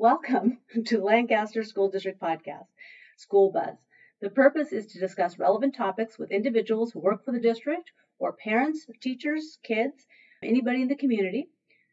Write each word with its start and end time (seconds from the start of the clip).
Welcome 0.00 0.60
to 0.86 1.02
Lancaster 1.02 1.64
School 1.64 1.90
District 1.90 2.20
Podcast, 2.20 2.68
School 3.16 3.50
Buzz. 3.50 3.84
The 4.20 4.30
purpose 4.30 4.72
is 4.72 4.86
to 4.86 5.00
discuss 5.00 5.40
relevant 5.40 5.74
topics 5.74 6.16
with 6.16 6.30
individuals 6.30 6.92
who 6.92 7.00
work 7.00 7.24
for 7.24 7.32
the 7.32 7.40
district 7.40 7.90
or 8.20 8.32
parents, 8.32 8.86
teachers, 9.00 9.58
kids, 9.64 10.06
anybody 10.40 10.82
in 10.82 10.86
the 10.86 10.94
community. 10.94 11.50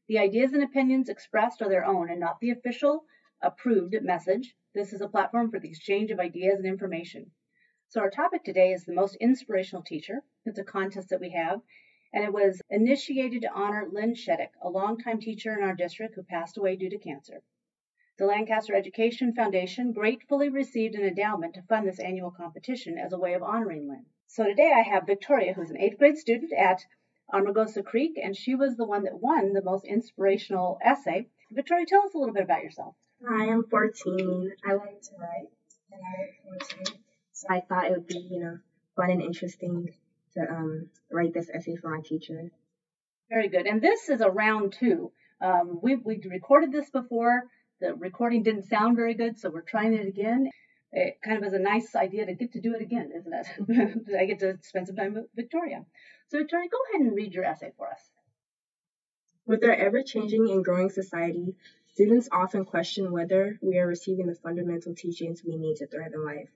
The 0.07 0.19
ideas 0.19 0.53
and 0.53 0.61
opinions 0.61 1.09
expressed 1.09 1.63
are 1.63 1.67
their 1.67 1.83
own 1.83 2.11
and 2.11 2.19
not 2.19 2.39
the 2.39 2.51
official 2.51 3.05
approved 3.41 3.95
message. 4.03 4.55
This 4.75 4.93
is 4.93 5.01
a 5.01 5.09
platform 5.09 5.49
for 5.49 5.59
the 5.59 5.69
exchange 5.69 6.11
of 6.11 6.19
ideas 6.19 6.59
and 6.59 6.67
information. 6.67 7.31
So, 7.87 8.01
our 8.01 8.11
topic 8.11 8.43
today 8.43 8.71
is 8.71 8.85
the 8.85 8.93
most 8.93 9.15
inspirational 9.15 9.81
teacher. 9.81 10.21
It's 10.45 10.59
a 10.59 10.63
contest 10.63 11.09
that 11.09 11.21
we 11.21 11.31
have, 11.31 11.59
and 12.13 12.23
it 12.23 12.31
was 12.31 12.61
initiated 12.69 13.41
to 13.41 13.51
honor 13.51 13.89
Lynn 13.91 14.13
Sheddick, 14.13 14.51
a 14.61 14.69
longtime 14.69 15.21
teacher 15.21 15.57
in 15.57 15.63
our 15.63 15.73
district 15.73 16.13
who 16.13 16.21
passed 16.21 16.59
away 16.59 16.75
due 16.75 16.91
to 16.91 16.99
cancer. 16.99 17.41
The 18.17 18.25
Lancaster 18.25 18.73
Education 18.73 19.33
Foundation 19.33 19.91
gratefully 19.91 20.47
received 20.47 20.95
an 20.95 21.05
endowment 21.05 21.55
to 21.55 21.61
fund 21.63 21.85
this 21.85 21.99
annual 21.99 22.31
competition 22.31 22.97
as 22.97 23.11
a 23.11 23.19
way 23.19 23.33
of 23.33 23.43
honoring 23.43 23.89
Lynn. 23.89 24.05
So 24.27 24.45
today 24.45 24.71
I 24.73 24.83
have 24.83 25.05
Victoria, 25.05 25.51
who's 25.51 25.69
an 25.69 25.77
eighth 25.77 25.97
grade 25.97 26.17
student 26.17 26.53
at 26.53 26.85
Amargosa 27.33 27.83
Creek, 27.83 28.17
and 28.21 28.33
she 28.33 28.55
was 28.55 28.77
the 28.77 28.85
one 28.85 29.03
that 29.03 29.19
won 29.19 29.51
the 29.51 29.61
most 29.61 29.83
inspirational 29.83 30.79
essay. 30.81 31.27
Victoria, 31.51 31.85
tell 31.85 32.03
us 32.03 32.13
a 32.13 32.17
little 32.17 32.33
bit 32.33 32.43
about 32.43 32.63
yourself. 32.63 32.95
Hi, 33.27 33.49
I'm 33.49 33.65
14. 33.65 34.53
I 34.65 34.73
like 34.75 35.01
to 35.01 35.11
write, 35.19 35.49
and 35.91 36.01
I 36.01 36.21
write 36.21 36.69
poetry. 36.71 37.01
So 37.33 37.47
I 37.49 37.59
thought 37.59 37.85
it 37.87 37.91
would 37.91 38.07
be, 38.07 38.19
you 38.31 38.39
know, 38.39 38.59
fun 38.95 39.09
and 39.09 39.21
interesting 39.21 39.93
to 40.35 40.41
um, 40.49 40.89
write 41.11 41.33
this 41.33 41.49
essay 41.53 41.75
for 41.75 41.89
my 41.89 42.01
teacher. 42.01 42.49
Very 43.29 43.49
good. 43.49 43.65
And 43.65 43.81
this 43.81 44.07
is 44.07 44.21
a 44.21 44.29
round 44.29 44.71
two. 44.71 45.11
Um, 45.41 45.79
we 45.81 45.95
we 45.95 46.21
recorded 46.29 46.71
this 46.71 46.89
before. 46.89 47.43
The 47.81 47.93
recording 47.93 48.43
didn't 48.43 48.63
sound 48.63 48.95
very 48.95 49.13
good, 49.15 49.37
so 49.37 49.49
we're 49.49 49.61
trying 49.61 49.93
it 49.93 50.07
again. 50.07 50.49
It 50.93 51.19
kind 51.21 51.37
of 51.37 51.43
is 51.43 51.53
a 51.53 51.59
nice 51.59 51.93
idea 51.93 52.25
to 52.25 52.33
get 52.33 52.53
to 52.53 52.61
do 52.61 52.73
it 52.73 52.81
again, 52.81 53.11
isn't 53.13 53.33
it? 53.33 54.17
I 54.17 54.25
get 54.25 54.39
to 54.39 54.57
spend 54.61 54.87
some 54.87 54.95
time 54.95 55.13
with 55.13 55.25
Victoria. 55.35 55.85
So, 56.29 56.37
Victoria, 56.37 56.69
go 56.69 56.77
ahead 56.89 57.05
and 57.05 57.15
read 57.15 57.33
your 57.33 57.43
essay 57.43 57.73
for 57.77 57.91
us. 57.91 58.09
With 59.45 59.63
our 59.65 59.73
ever 59.73 60.03
changing 60.03 60.49
and 60.49 60.63
growing 60.63 60.89
society, 60.89 61.55
students 61.87 62.29
often 62.31 62.63
question 62.63 63.11
whether 63.11 63.59
we 63.61 63.77
are 63.77 63.87
receiving 63.87 64.27
the 64.27 64.35
fundamental 64.35 64.95
teachings 64.95 65.43
we 65.43 65.57
need 65.57 65.75
to 65.77 65.87
thrive 65.87 66.13
in 66.13 66.23
life. 66.23 66.49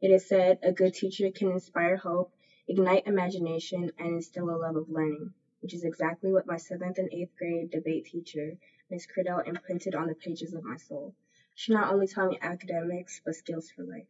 It 0.00 0.10
is 0.10 0.28
said 0.28 0.58
a 0.62 0.72
good 0.72 0.92
teacher 0.92 1.30
can 1.30 1.52
inspire 1.52 1.96
hope, 1.96 2.32
ignite 2.66 3.06
imagination, 3.06 3.92
and 3.96 4.14
instill 4.14 4.50
a 4.50 4.58
love 4.58 4.76
of 4.76 4.90
learning, 4.90 5.32
which 5.64 5.72
is 5.72 5.82
exactly 5.82 6.30
what 6.30 6.46
my 6.46 6.58
seventh 6.58 6.98
and 6.98 7.10
eighth 7.10 7.34
grade 7.38 7.70
debate 7.70 8.04
teacher 8.04 8.58
Miss 8.90 9.06
Cradell 9.06 9.48
imprinted 9.48 9.94
on 9.94 10.08
the 10.08 10.14
pages 10.14 10.52
of 10.52 10.62
my 10.62 10.76
soul. 10.76 11.14
She 11.54 11.72
not 11.72 11.90
only 11.90 12.06
taught 12.06 12.28
me 12.28 12.38
academics, 12.38 13.22
but 13.24 13.34
skills 13.34 13.70
for 13.70 13.82
life. 13.82 14.06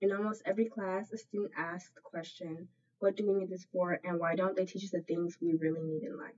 In 0.00 0.10
almost 0.10 0.42
every 0.44 0.64
class, 0.64 1.12
a 1.12 1.18
student 1.18 1.52
asked 1.56 1.94
the 1.94 2.00
question, 2.00 2.66
what 2.98 3.14
do 3.14 3.24
we 3.28 3.34
need 3.38 3.48
this 3.48 3.64
for, 3.66 4.00
and 4.02 4.18
why 4.18 4.34
don't 4.34 4.56
they 4.56 4.64
teach 4.64 4.82
us 4.82 4.90
the 4.90 5.02
things 5.02 5.38
we 5.40 5.54
really 5.54 5.82
need 5.82 6.02
in 6.02 6.18
life? 6.18 6.34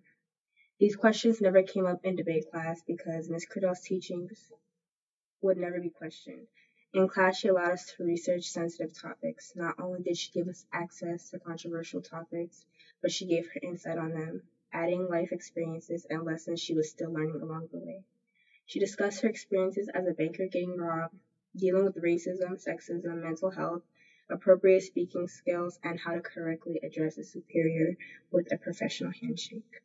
These 0.78 0.96
questions 0.96 1.40
never 1.40 1.62
came 1.62 1.86
up 1.86 2.04
in 2.04 2.14
debate 2.14 2.50
class 2.50 2.82
because 2.86 3.30
Miss 3.30 3.46
Cradell's 3.46 3.80
teachings 3.80 4.52
would 5.40 5.56
never 5.56 5.80
be 5.80 5.88
questioned. 5.88 6.48
In 6.92 7.08
class, 7.08 7.38
she 7.38 7.48
allowed 7.48 7.72
us 7.72 7.92
to 7.92 8.04
research 8.04 8.44
sensitive 8.44 8.92
topics. 8.92 9.54
Not 9.56 9.80
only 9.80 10.02
did 10.02 10.18
she 10.18 10.32
give 10.32 10.48
us 10.48 10.66
access 10.70 11.30
to 11.30 11.38
controversial 11.38 12.02
topics, 12.02 12.66
but 13.00 13.10
she 13.10 13.27
gave 13.27 13.46
her 13.48 13.60
insight 13.62 13.98
on 13.98 14.12
them 14.12 14.42
adding 14.72 15.08
life 15.08 15.32
experiences 15.32 16.06
and 16.10 16.24
lessons 16.24 16.60
she 16.60 16.74
was 16.74 16.91
still 16.91 17.10
learning 17.12 17.41
along 17.41 17.68
the 17.72 17.78
way. 17.78 18.04
She 18.66 18.78
discussed 18.78 19.22
her 19.22 19.28
experiences 19.28 19.88
as 19.88 20.06
a 20.06 20.12
banker 20.12 20.47
getting 20.47 20.76
robbed, 20.76 21.16
dealing 21.56 21.84
with 21.84 21.97
racism, 21.97 22.62
sexism, 22.62 23.22
mental 23.22 23.50
health, 23.50 23.82
appropriate 24.28 24.82
speaking 24.82 25.26
skills, 25.26 25.78
and 25.82 25.98
how 25.98 26.14
to 26.14 26.20
correctly 26.20 26.78
address 26.82 27.16
a 27.16 27.25
superior 27.25 27.97
with 28.31 28.53
a 28.53 28.59
professional 28.59 29.10
handshake. 29.10 29.82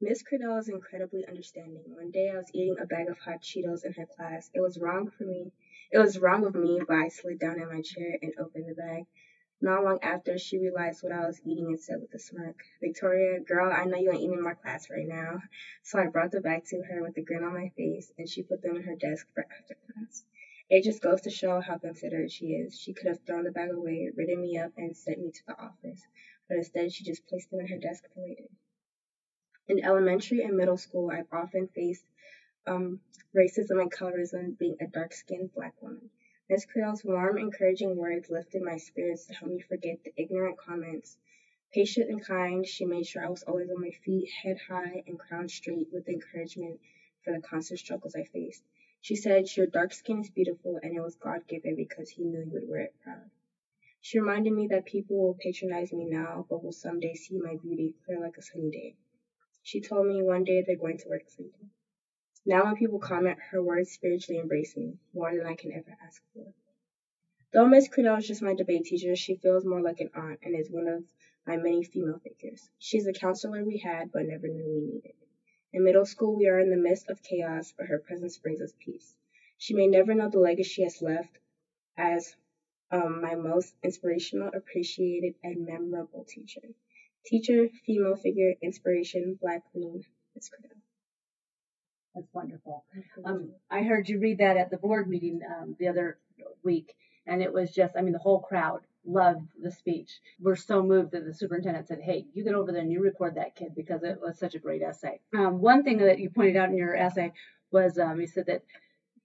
Miss 0.00 0.22
Cradell 0.22 0.58
is 0.58 0.68
incredibly 0.68 1.24
understanding. 1.26 1.84
One 1.94 2.10
day 2.10 2.30
I 2.30 2.36
was 2.36 2.50
eating 2.52 2.76
a 2.80 2.86
bag 2.86 3.08
of 3.08 3.18
hot 3.18 3.42
Cheetos 3.42 3.84
in 3.84 3.92
her 3.92 4.06
class. 4.06 4.50
It 4.54 4.60
was 4.60 4.78
wrong 4.78 5.10
for 5.10 5.24
me. 5.24 5.52
It 5.92 5.98
was 5.98 6.18
wrong 6.18 6.44
of 6.46 6.54
me, 6.54 6.80
but 6.86 6.96
I 6.96 7.08
slid 7.08 7.38
down 7.38 7.60
in 7.60 7.68
my 7.68 7.82
chair 7.82 8.18
and 8.20 8.32
opened 8.38 8.68
the 8.68 8.74
bag. 8.74 9.04
Not 9.62 9.84
long 9.84 9.98
after, 10.02 10.38
she 10.38 10.58
realized 10.58 11.02
what 11.02 11.12
I 11.12 11.26
was 11.26 11.42
eating 11.44 11.66
and 11.66 11.78
said 11.78 12.00
with 12.00 12.14
a 12.14 12.18
smirk, 12.18 12.64
Victoria, 12.80 13.40
girl, 13.40 13.70
I 13.70 13.84
know 13.84 13.98
you 13.98 14.10
ain't 14.10 14.22
eating 14.22 14.38
in 14.38 14.42
my 14.42 14.54
class 14.54 14.88
right 14.88 15.06
now. 15.06 15.42
So 15.82 15.98
I 15.98 16.06
brought 16.06 16.30
the 16.30 16.40
bag 16.40 16.64
to 16.66 16.80
her 16.82 17.02
with 17.02 17.18
a 17.18 17.20
grin 17.20 17.44
on 17.44 17.52
my 17.52 17.68
face, 17.76 18.10
and 18.16 18.26
she 18.26 18.42
put 18.42 18.62
them 18.62 18.76
in 18.76 18.84
her 18.84 18.96
desk 18.96 19.26
for 19.34 19.44
after 19.44 19.74
class. 19.74 20.24
It 20.70 20.82
just 20.82 21.02
goes 21.02 21.20
to 21.22 21.30
show 21.30 21.60
how 21.60 21.76
considerate 21.76 22.30
she 22.30 22.54
is. 22.54 22.78
She 22.78 22.94
could 22.94 23.08
have 23.08 23.20
thrown 23.26 23.44
the 23.44 23.50
bag 23.50 23.70
away, 23.70 24.10
written 24.16 24.40
me 24.40 24.56
up, 24.56 24.72
and 24.78 24.96
sent 24.96 25.18
me 25.18 25.30
to 25.30 25.46
the 25.48 25.60
office, 25.60 26.06
but 26.48 26.56
instead 26.56 26.90
she 26.92 27.04
just 27.04 27.26
placed 27.26 27.50
them 27.50 27.60
in 27.60 27.68
her 27.68 27.76
desk 27.76 28.04
and 28.14 28.24
waited. 28.24 28.48
In 29.68 29.84
elementary 29.84 30.42
and 30.42 30.56
middle 30.56 30.78
school, 30.78 31.10
I've 31.10 31.30
often 31.30 31.68
faced 31.68 32.06
um, 32.66 33.00
racism 33.36 33.80
and 33.82 33.92
colorism 33.92 34.56
being 34.56 34.76
a 34.80 34.86
dark 34.86 35.12
skinned 35.12 35.52
black 35.52 35.74
woman. 35.82 36.08
Miss 36.50 36.64
Cradell's 36.66 37.04
warm, 37.04 37.38
encouraging 37.38 37.94
words 37.94 38.28
lifted 38.28 38.62
my 38.62 38.76
spirits 38.76 39.26
to 39.26 39.34
help 39.34 39.52
me 39.52 39.60
forget 39.60 40.02
the 40.02 40.12
ignorant 40.16 40.58
comments. 40.58 41.16
Patient 41.72 42.10
and 42.10 42.20
kind, 42.20 42.66
she 42.66 42.84
made 42.84 43.06
sure 43.06 43.24
I 43.24 43.28
was 43.28 43.44
always 43.44 43.70
on 43.70 43.80
my 43.80 43.92
feet, 43.92 44.28
head 44.42 44.58
high, 44.58 45.04
and 45.06 45.16
crowned 45.16 45.52
straight 45.52 45.86
with 45.92 46.08
encouragement 46.08 46.80
for 47.22 47.32
the 47.32 47.40
constant 47.40 47.78
struggles 47.78 48.16
I 48.16 48.24
faced. 48.24 48.64
She 49.00 49.14
said, 49.14 49.56
Your 49.56 49.68
dark 49.68 49.94
skin 49.94 50.18
is 50.18 50.30
beautiful, 50.30 50.80
and 50.82 50.92
it 50.92 51.00
was 51.00 51.14
God 51.14 51.46
given 51.46 51.76
because 51.76 52.10
He 52.10 52.24
knew 52.24 52.40
you 52.40 52.50
would 52.50 52.68
wear 52.68 52.80
it 52.80 52.94
proud. 53.04 53.30
She 54.00 54.18
reminded 54.18 54.52
me 54.52 54.66
that 54.66 54.86
people 54.86 55.18
will 55.18 55.34
patronize 55.34 55.92
me 55.92 56.04
now, 56.06 56.46
but 56.50 56.64
will 56.64 56.72
someday 56.72 57.14
see 57.14 57.38
my 57.38 57.54
beauty 57.62 57.94
clear 58.04 58.18
like 58.18 58.38
a 58.38 58.42
sunny 58.42 58.72
day. 58.72 58.96
She 59.62 59.80
told 59.80 60.08
me 60.08 60.20
one 60.20 60.42
day 60.42 60.62
they're 60.62 60.74
going 60.74 60.98
to 60.98 61.08
work 61.10 61.28
for 61.28 61.42
you. 61.42 61.52
Now 62.46 62.64
when 62.64 62.76
people 62.76 62.98
comment, 62.98 63.38
her 63.50 63.62
words 63.62 63.90
spiritually 63.90 64.40
embrace 64.40 64.76
me, 64.76 64.98
more 65.12 65.34
than 65.34 65.46
I 65.46 65.54
can 65.54 65.72
ever 65.72 65.96
ask 66.04 66.22
for. 66.32 66.52
Though 67.52 67.68
Miss 67.68 67.88
Cradell 67.88 68.18
is 68.18 68.26
just 68.26 68.42
my 68.42 68.54
debate 68.54 68.84
teacher, 68.84 69.14
she 69.14 69.36
feels 69.36 69.64
more 69.64 69.82
like 69.82 70.00
an 70.00 70.10
aunt 70.14 70.40
and 70.42 70.54
is 70.54 70.70
one 70.70 70.88
of 70.88 71.04
my 71.46 71.56
many 71.56 71.82
female 71.84 72.18
figures. 72.18 72.70
She's 72.78 73.06
a 73.06 73.12
counselor 73.12 73.64
we 73.64 73.78
had 73.78 74.10
but 74.12 74.26
never 74.26 74.48
knew 74.48 74.66
we 74.66 74.80
needed. 74.80 75.14
In 75.72 75.84
middle 75.84 76.06
school, 76.06 76.36
we 76.36 76.48
are 76.48 76.58
in 76.60 76.70
the 76.70 76.76
midst 76.76 77.10
of 77.10 77.22
chaos, 77.22 77.72
but 77.76 77.86
her 77.86 77.98
presence 77.98 78.38
brings 78.38 78.60
us 78.60 78.72
peace. 78.78 79.14
She 79.58 79.74
may 79.74 79.86
never 79.86 80.14
know 80.14 80.30
the 80.30 80.38
legacy 80.38 80.70
she 80.70 80.82
has 80.82 81.02
left 81.02 81.38
as 81.96 82.34
um, 82.90 83.20
my 83.20 83.34
most 83.34 83.74
inspirational, 83.82 84.50
appreciated, 84.54 85.34
and 85.44 85.66
memorable 85.66 86.24
teacher. 86.24 86.62
Teacher, 87.26 87.68
female 87.84 88.16
figure, 88.16 88.54
inspiration, 88.62 89.38
black 89.40 89.70
queen, 89.70 90.04
Miss 90.34 90.48
Cradell. 90.48 90.79
That's 92.14 92.32
wonderful. 92.32 92.84
Um, 93.24 93.52
I 93.70 93.82
heard 93.82 94.08
you 94.08 94.18
read 94.18 94.38
that 94.38 94.56
at 94.56 94.70
the 94.70 94.78
board 94.78 95.08
meeting 95.08 95.40
um, 95.48 95.76
the 95.78 95.88
other 95.88 96.18
week, 96.64 96.94
and 97.26 97.42
it 97.42 97.52
was 97.52 97.70
just, 97.70 97.94
I 97.96 98.02
mean, 98.02 98.12
the 98.12 98.18
whole 98.18 98.40
crowd 98.40 98.80
loved 99.04 99.48
the 99.62 99.70
speech. 99.70 100.20
We're 100.40 100.56
so 100.56 100.82
moved 100.82 101.12
that 101.12 101.24
the 101.24 101.34
superintendent 101.34 101.88
said, 101.88 102.00
Hey, 102.02 102.26
you 102.34 102.44
get 102.44 102.54
over 102.54 102.72
there 102.72 102.82
and 102.82 102.92
you 102.92 103.00
record 103.00 103.36
that 103.36 103.56
kid 103.56 103.74
because 103.74 104.02
it 104.02 104.18
was 104.20 104.38
such 104.38 104.54
a 104.54 104.58
great 104.58 104.82
essay. 104.82 105.20
Um, 105.36 105.60
one 105.60 105.82
thing 105.82 105.98
that 105.98 106.18
you 106.18 106.30
pointed 106.30 106.56
out 106.56 106.68
in 106.68 106.76
your 106.76 106.96
essay 106.96 107.32
was 107.70 107.98
um, 107.98 108.20
you 108.20 108.26
said 108.26 108.46
that 108.46 108.62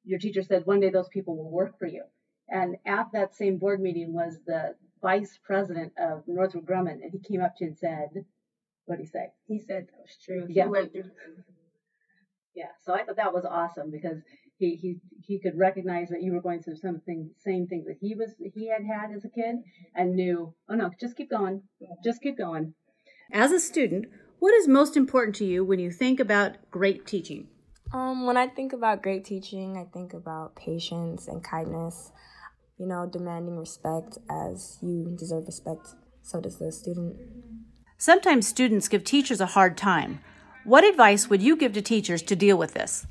your 0.06 0.20
teacher 0.20 0.44
said 0.44 0.66
one 0.66 0.80
day 0.80 0.90
those 0.90 1.10
people 1.10 1.36
will 1.36 1.50
work 1.50 1.78
for 1.78 1.88
you. 1.88 2.04
And 2.48 2.78
at 2.86 3.08
that 3.14 3.36
same 3.36 3.58
board 3.58 3.82
meeting 3.82 4.14
was 4.14 4.38
the 4.46 4.76
vice 5.02 5.40
president 5.44 5.94
of 5.98 6.24
Northrop 6.28 6.66
Grumman, 6.66 7.02
and 7.04 7.12
he 7.12 7.20
came 7.20 7.42
up 7.42 7.56
to 7.58 7.66
you 7.66 7.70
and 7.72 7.78
said, 7.78 8.26
What 8.86 8.98
did 8.98 9.06
he 9.06 9.08
say? 9.08 9.32
He 9.48 9.60
said 9.60 9.88
that 9.88 10.00
was 10.00 10.18
true. 10.24 10.46
Yeah. 10.48 10.66
He 10.66 10.70
went 10.70 10.92
through 10.92 11.12
yeah, 12.56 12.72
so 12.84 12.94
I 12.94 13.04
thought 13.04 13.18
that 13.18 13.34
was 13.34 13.46
awesome 13.46 13.92
because 13.92 14.18
he 14.58 14.76
he 14.76 14.98
he 15.28 15.40
could 15.40 15.58
recognize 15.58 16.10
that 16.10 16.22
you 16.22 16.32
were 16.34 16.42
going 16.42 16.62
through 16.62 16.78
something 16.78 17.30
same 17.38 17.68
things 17.68 17.86
that 17.86 17.98
he 18.00 18.16
was 18.16 18.32
he 18.40 18.70
had 18.70 18.84
had 18.86 19.16
as 19.16 19.26
a 19.26 19.30
kid 19.30 19.56
and 19.96 20.16
knew 20.16 20.54
oh 20.70 20.76
no 20.76 20.90
just 21.00 21.18
keep 21.18 21.30
going 21.30 21.62
just 22.04 22.22
keep 22.22 22.38
going. 22.38 22.74
As 23.32 23.52
a 23.52 23.60
student 23.60 24.06
what 24.40 24.54
is 24.54 24.68
most 24.68 24.96
important 24.96 25.36
to 25.38 25.46
you 25.46 25.64
when 25.66 25.80
you 25.80 25.92
think 25.92 26.20
about 26.20 26.58
great 26.72 27.06
teaching? 27.06 27.48
Um, 27.94 28.26
when 28.26 28.36
i 28.36 28.48
think 28.48 28.74
about 28.74 29.04
great 29.04 29.24
teaching 29.24 29.78
i 29.78 29.86
think 29.94 30.14
about 30.14 30.56
patience 30.56 31.28
and 31.28 31.44
kindness 31.44 32.12
you 32.80 32.88
know 32.88 33.08
demanding 33.12 33.58
respect 33.58 34.18
as 34.30 34.80
you 34.82 35.16
deserve 35.18 35.46
respect 35.46 35.88
so 36.26 36.42
does 36.42 36.58
the 36.58 36.72
student. 36.72 37.16
Sometimes 38.00 38.48
students 38.48 38.88
give 38.88 39.04
teachers 39.04 39.40
a 39.40 39.46
hard 39.46 39.78
time 39.78 40.20
what 40.66 40.84
advice 40.84 41.30
would 41.30 41.42
you 41.42 41.56
give 41.56 41.74
to 41.74 41.82
teachers 41.82 42.22
to 42.24 42.36
deal 42.36 42.58
with 42.58 42.74
this? 42.74 43.06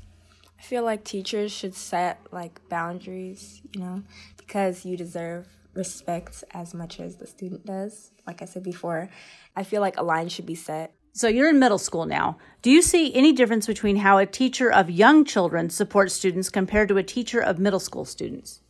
I 0.59 0.61
feel 0.61 0.83
like 0.83 1.03
teachers 1.03 1.51
should 1.51 1.75
set 1.75 2.19
like 2.31 2.59
boundaries, 2.69 3.61
you 3.73 3.81
know, 3.81 4.03
because 4.37 4.85
you 4.85 4.97
deserve 4.97 5.47
respect 5.73 6.43
as 6.51 6.73
much 6.73 6.99
as 6.99 7.15
the 7.15 7.27
student 7.27 7.65
does. 7.65 8.11
Like 8.25 8.41
I 8.41 8.45
said 8.45 8.63
before, 8.63 9.09
I 9.55 9.63
feel 9.63 9.81
like 9.81 9.97
a 9.97 10.03
line 10.03 10.29
should 10.29 10.45
be 10.45 10.55
set 10.55 10.93
So 11.13 11.29
you're 11.29 11.49
in 11.49 11.59
middle 11.59 11.77
school 11.77 12.05
now. 12.05 12.37
Do 12.61 12.69
you 12.69 12.81
see 12.81 13.13
any 13.15 13.31
difference 13.31 13.67
between 13.67 13.97
how 13.97 14.17
a 14.17 14.25
teacher 14.25 14.69
of 14.71 14.89
young 14.89 15.23
children 15.23 15.69
supports 15.69 16.13
students 16.13 16.49
compared 16.49 16.89
to 16.89 16.97
a 16.97 17.03
teacher 17.03 17.39
of 17.39 17.57
middle 17.57 17.79
school 17.79 18.03
students? 18.03 18.61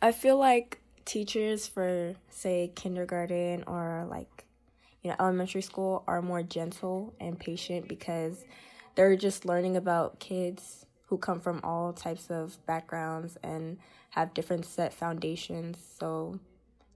I 0.00 0.12
feel 0.12 0.38
like 0.38 0.80
teachers 1.04 1.66
for 1.66 2.14
say 2.30 2.70
kindergarten 2.76 3.64
or 3.66 4.06
like 4.08 4.46
you 5.02 5.10
know 5.10 5.16
elementary 5.18 5.62
school 5.62 6.04
are 6.06 6.22
more 6.22 6.42
gentle 6.42 7.14
and 7.20 7.38
patient 7.38 7.88
because 7.88 8.44
they're 8.94 9.16
just 9.16 9.44
learning 9.44 9.76
about 9.76 10.18
kids 10.20 10.84
who 11.06 11.18
come 11.18 11.40
from 11.40 11.60
all 11.64 11.92
types 11.92 12.30
of 12.30 12.64
backgrounds 12.66 13.36
and 13.42 13.78
have 14.10 14.34
different 14.34 14.64
set 14.64 14.92
foundations. 14.92 15.78
So 15.98 16.38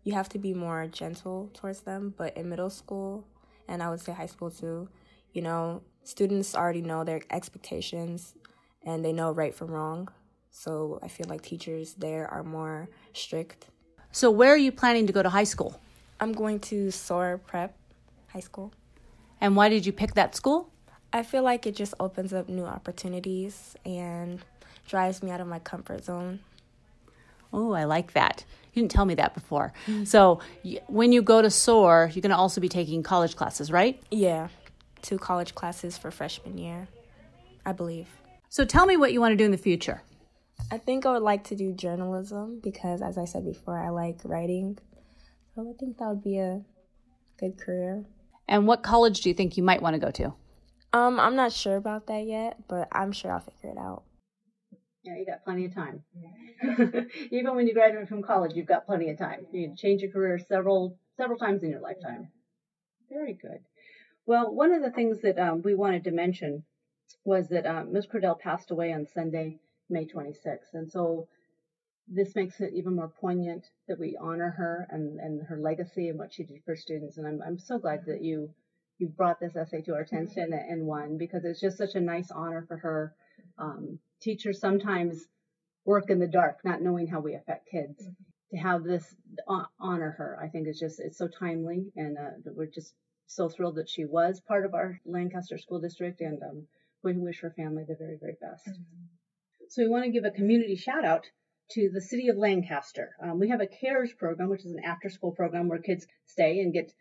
you 0.04 0.12
have 0.12 0.28
to 0.30 0.38
be 0.38 0.54
more 0.54 0.86
gentle 0.86 1.50
towards 1.54 1.80
them, 1.80 2.14
but 2.16 2.36
in 2.36 2.48
middle 2.48 2.70
school 2.70 3.24
and 3.68 3.82
I 3.82 3.90
would 3.90 4.00
say 4.00 4.12
high 4.12 4.26
school 4.26 4.50
too. 4.50 4.88
You 5.32 5.42
know, 5.42 5.82
students 6.04 6.54
already 6.54 6.82
know 6.82 7.04
their 7.04 7.22
expectations 7.30 8.34
and 8.84 9.04
they 9.04 9.12
know 9.12 9.32
right 9.32 9.54
from 9.54 9.70
wrong. 9.70 10.08
So 10.50 11.00
I 11.02 11.08
feel 11.08 11.26
like 11.28 11.42
teachers 11.42 11.94
there 11.94 12.28
are 12.28 12.44
more 12.44 12.88
strict. 13.14 13.66
So 14.12 14.30
where 14.30 14.52
are 14.52 14.58
you 14.58 14.70
planning 14.70 15.06
to 15.08 15.12
go 15.12 15.22
to 15.22 15.30
high 15.30 15.44
school? 15.44 15.80
I'm 16.20 16.32
going 16.32 16.60
to 16.60 16.92
Soar 16.92 17.38
Prep 17.38 17.76
High 18.34 18.40
School. 18.40 18.72
And 19.40 19.54
why 19.54 19.68
did 19.68 19.86
you 19.86 19.92
pick 19.92 20.14
that 20.14 20.34
school? 20.34 20.68
I 21.12 21.22
feel 21.22 21.44
like 21.44 21.66
it 21.66 21.76
just 21.76 21.94
opens 22.00 22.32
up 22.32 22.48
new 22.48 22.64
opportunities 22.64 23.76
and 23.86 24.40
drives 24.88 25.22
me 25.22 25.30
out 25.30 25.40
of 25.40 25.46
my 25.46 25.60
comfort 25.60 26.04
zone. 26.04 26.40
Oh, 27.52 27.72
I 27.72 27.84
like 27.84 28.14
that. 28.14 28.44
You 28.72 28.82
didn't 28.82 28.90
tell 28.90 29.04
me 29.04 29.14
that 29.14 29.34
before. 29.34 29.72
Mm-hmm. 29.86 30.04
So, 30.04 30.40
when 30.88 31.12
you 31.12 31.22
go 31.22 31.40
to 31.40 31.48
SOAR, 31.48 32.10
you're 32.12 32.22
going 32.22 32.30
to 32.30 32.36
also 32.36 32.60
be 32.60 32.68
taking 32.68 33.04
college 33.04 33.36
classes, 33.36 33.70
right? 33.70 34.02
Yeah, 34.10 34.48
two 35.02 35.18
college 35.18 35.54
classes 35.54 35.96
for 35.96 36.10
freshman 36.10 36.58
year, 36.58 36.88
I 37.64 37.70
believe. 37.70 38.08
So, 38.48 38.64
tell 38.64 38.84
me 38.84 38.96
what 38.96 39.12
you 39.12 39.20
want 39.20 39.30
to 39.30 39.36
do 39.36 39.44
in 39.44 39.52
the 39.52 39.56
future. 39.56 40.02
I 40.72 40.78
think 40.78 41.06
I 41.06 41.12
would 41.12 41.22
like 41.22 41.44
to 41.44 41.54
do 41.54 41.72
journalism 41.72 42.58
because, 42.60 43.00
as 43.00 43.16
I 43.16 43.26
said 43.26 43.44
before, 43.44 43.78
I 43.78 43.90
like 43.90 44.18
writing. 44.24 44.78
So, 45.54 45.62
I 45.62 45.78
think 45.78 45.98
that 45.98 46.08
would 46.08 46.24
be 46.24 46.38
a 46.38 46.62
good 47.38 47.56
career. 47.56 48.04
And 48.48 48.66
what 48.66 48.82
college 48.82 49.20
do 49.20 49.28
you 49.28 49.34
think 49.34 49.56
you 49.56 49.62
might 49.62 49.82
want 49.82 49.94
to 49.94 50.00
go 50.00 50.10
to? 50.10 50.34
Um, 50.92 51.18
I'm 51.18 51.34
not 51.34 51.52
sure 51.52 51.76
about 51.76 52.06
that 52.06 52.24
yet, 52.24 52.68
but 52.68 52.88
I'm 52.92 53.12
sure 53.12 53.32
I'll 53.32 53.40
figure 53.40 53.70
it 53.70 53.78
out. 53.78 54.04
Yeah, 55.02 55.16
you 55.16 55.26
got 55.26 55.44
plenty 55.44 55.66
of 55.66 55.74
time. 55.74 56.02
Even 57.30 57.56
when 57.56 57.66
you 57.66 57.74
graduate 57.74 58.08
from 58.08 58.22
college, 58.22 58.52
you've 58.54 58.66
got 58.66 58.86
plenty 58.86 59.10
of 59.10 59.18
time. 59.18 59.46
You 59.52 59.68
can 59.68 59.76
change 59.76 60.02
your 60.02 60.10
career 60.10 60.38
several 60.38 60.96
several 61.16 61.38
times 61.38 61.62
in 61.62 61.70
your 61.70 61.80
lifetime. 61.80 62.28
Very 63.10 63.34
good. 63.34 63.58
Well, 64.26 64.54
one 64.54 64.72
of 64.72 64.82
the 64.82 64.90
things 64.90 65.20
that 65.22 65.38
um, 65.38 65.62
we 65.62 65.74
wanted 65.74 66.04
to 66.04 66.10
mention 66.10 66.64
was 67.24 67.48
that 67.48 67.66
um, 67.66 67.92
Ms. 67.92 68.06
Cordell 68.06 68.38
passed 68.38 68.70
away 68.70 68.92
on 68.92 69.06
Sunday, 69.06 69.58
May 69.90 70.06
26th, 70.06 70.72
and 70.72 70.90
so 70.90 71.28
this 72.08 72.34
makes 72.34 72.60
it 72.60 72.74
even 72.74 72.96
more 72.96 73.08
poignant 73.08 73.64
that 73.88 73.98
we 73.98 74.16
honor 74.20 74.50
her 74.50 74.86
and, 74.90 75.18
and 75.20 75.42
her 75.46 75.58
legacy 75.58 76.08
and 76.08 76.18
what 76.18 76.32
she 76.32 76.44
did 76.44 76.62
for 76.64 76.76
students. 76.76 77.16
And 77.16 77.26
I'm 77.26 77.40
I'm 77.44 77.58
so 77.58 77.78
glad 77.78 78.04
that 78.06 78.22
you 78.22 78.50
you 78.98 79.08
brought 79.08 79.40
this 79.40 79.56
essay 79.56 79.82
to 79.82 79.94
our 79.94 80.00
attention 80.00 80.52
and 80.52 80.86
won 80.86 81.18
because 81.18 81.44
it's 81.44 81.60
just 81.60 81.78
such 81.78 81.94
a 81.94 82.00
nice 82.00 82.30
honor 82.30 82.64
for 82.68 82.76
her. 82.76 83.14
Um, 83.58 83.98
teachers 84.20 84.60
sometimes 84.60 85.26
work 85.84 86.10
in 86.10 86.18
the 86.18 86.28
dark, 86.28 86.58
not 86.64 86.82
knowing 86.82 87.06
how 87.06 87.20
we 87.20 87.34
affect 87.34 87.70
kids. 87.70 88.02
Mm-hmm. 88.02 88.12
To 88.50 88.56
have 88.58 88.84
this 88.84 89.14
honor 89.80 90.10
her, 90.12 90.38
I 90.40 90.48
think 90.48 90.68
is 90.68 90.78
just 90.78 91.00
it's 91.00 91.18
so 91.18 91.26
timely, 91.26 91.90
and 91.96 92.16
uh, 92.16 92.50
we're 92.54 92.66
just 92.66 92.94
so 93.26 93.48
thrilled 93.48 93.76
that 93.76 93.88
she 93.88 94.04
was 94.04 94.40
part 94.46 94.64
of 94.64 94.74
our 94.74 95.00
Lancaster 95.04 95.58
School 95.58 95.80
District, 95.80 96.20
and 96.20 96.40
um, 96.42 96.66
we 97.02 97.14
wish 97.14 97.40
her 97.40 97.50
family 97.56 97.84
the 97.88 97.96
very 97.96 98.16
very 98.20 98.36
best. 98.40 98.68
Mm-hmm. 98.68 99.06
So 99.70 99.82
we 99.82 99.88
want 99.88 100.04
to 100.04 100.10
give 100.10 100.24
a 100.24 100.30
community 100.30 100.76
shout 100.76 101.04
out 101.04 101.26
to 101.70 101.90
the 101.92 102.00
city 102.00 102.28
of 102.28 102.36
Lancaster. 102.36 103.14
Um, 103.22 103.38
we 103.38 103.48
have 103.48 103.60
a 103.60 103.66
CARES 103.66 104.12
program, 104.12 104.48
which 104.50 104.64
is 104.64 104.72
an 104.72 104.84
after 104.84 105.08
school 105.08 105.32
program 105.32 105.68
where 105.68 105.78
kids 105.78 106.06
stay 106.26 106.60
and 106.60 106.72
get 106.72 106.92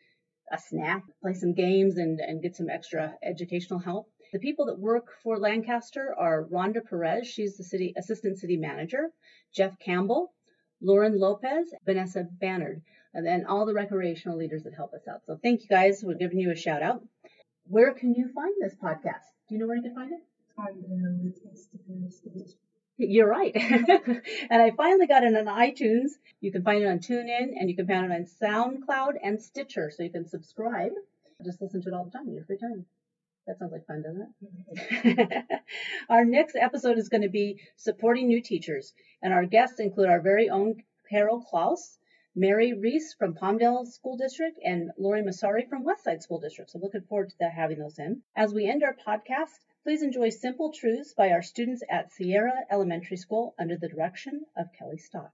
a 0.51 0.57
snack, 0.57 1.03
play 1.21 1.33
some 1.33 1.53
games, 1.53 1.97
and, 1.97 2.19
and 2.19 2.41
get 2.41 2.55
some 2.55 2.69
extra 2.69 3.15
educational 3.23 3.79
help. 3.79 4.09
The 4.31 4.39
people 4.39 4.65
that 4.65 4.79
work 4.79 5.05
for 5.21 5.37
Lancaster 5.37 6.13
are 6.17 6.45
Rhonda 6.45 6.81
Perez, 6.87 7.27
she's 7.27 7.55
the 7.55 7.63
city 7.63 7.93
assistant 7.97 8.39
city 8.39 8.57
manager, 8.57 9.11
Jeff 9.53 9.77
Campbell, 9.79 10.33
Lauren 10.81 11.19
Lopez, 11.19 11.73
Vanessa 11.85 12.27
Bannard, 12.41 12.81
and 13.13 13.25
then 13.25 13.45
all 13.45 13.65
the 13.65 13.73
recreational 13.73 14.37
leaders 14.37 14.63
that 14.63 14.73
help 14.73 14.93
us 14.93 15.07
out. 15.07 15.21
So 15.25 15.37
thank 15.41 15.61
you 15.61 15.67
guys. 15.67 16.03
We're 16.03 16.15
giving 16.15 16.39
you 16.39 16.51
a 16.51 16.55
shout 16.55 16.81
out. 16.81 17.03
Where 17.65 17.93
can 17.93 18.13
you 18.13 18.29
find 18.33 18.53
this 18.59 18.75
podcast? 18.75 19.29
Do 19.47 19.55
you 19.55 19.59
know 19.59 19.67
where 19.67 19.77
you 19.77 19.83
can 19.83 19.95
find 19.95 20.11
it? 20.11 20.19
You're 22.97 23.29
right. 23.29 23.51
and 23.55 24.61
I 24.61 24.71
finally 24.71 25.07
got 25.07 25.23
it 25.23 25.35
on 25.35 25.45
iTunes. 25.45 26.11
You 26.41 26.51
can 26.51 26.63
find 26.63 26.83
it 26.83 26.87
on 26.87 26.99
TuneIn 26.99 27.53
and 27.59 27.69
you 27.69 27.75
can 27.75 27.87
find 27.87 28.11
it 28.11 28.15
on 28.15 28.25
SoundCloud 28.25 29.13
and 29.23 29.41
Stitcher. 29.41 29.91
So 29.95 30.03
you 30.03 30.09
can 30.09 30.27
subscribe. 30.27 30.91
Just 31.43 31.61
listen 31.61 31.81
to 31.81 31.89
it 31.89 31.93
all 31.93 32.05
the 32.05 32.11
time 32.11 32.27
in 32.27 32.35
your 32.35 32.45
free 32.45 32.57
time. 32.57 32.85
That 33.45 33.59
sounds 33.59 33.73
like 33.73 33.85
fun, 33.85 34.03
doesn't 34.03 34.33
it? 34.41 35.45
our 36.09 36.23
next 36.23 36.55
episode 36.55 36.97
is 36.97 37.09
going 37.09 37.23
to 37.23 37.29
be 37.29 37.59
supporting 37.75 38.27
new 38.27 38.41
teachers, 38.41 38.93
and 39.21 39.33
our 39.33 39.45
guests 39.45 39.81
include 39.81 40.07
our 40.07 40.21
very 40.21 40.49
own 40.49 40.81
Carol 41.09 41.41
Klaus, 41.41 41.97
Mary 42.35 42.71
Reese 42.71 43.13
from 43.13 43.35
Palmdale 43.35 43.85
School 43.85 44.15
District, 44.15 44.57
and 44.63 44.91
Lori 44.97 45.21
Masari 45.21 45.67
from 45.67 45.83
Westside 45.83 46.21
School 46.21 46.39
District. 46.39 46.71
So 46.71 46.79
looking 46.79 47.01
forward 47.01 47.33
to 47.39 47.49
having 47.49 47.79
those 47.79 47.99
in. 47.99 48.21
As 48.33 48.53
we 48.53 48.65
end 48.65 48.81
our 48.81 48.95
podcast, 48.95 49.59
Please 49.83 50.01
enjoy 50.01 50.29
Simple 50.29 50.71
Truths 50.71 51.13
by 51.13 51.31
our 51.31 51.41
students 51.41 51.83
at 51.89 52.09
Sierra 52.09 52.53
Elementary 52.71 53.17
School 53.17 53.53
under 53.59 53.75
the 53.75 53.89
direction 53.89 54.45
of 54.55 54.71
Kelly 54.71 54.97
Stock. 54.97 55.33